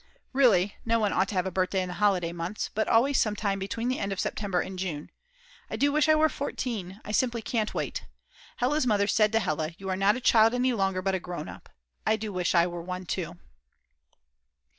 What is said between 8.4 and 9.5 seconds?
Hella's mother said to